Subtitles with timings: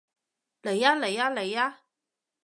[0.63, 1.81] 嚟吖嚟吖嚟吖